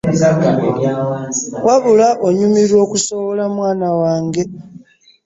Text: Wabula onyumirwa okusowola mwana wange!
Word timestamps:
Wabula 1.67 2.07
onyumirwa 2.27 2.77
okusowola 2.85 3.43
mwana 3.55 3.87
wange! 3.99 4.43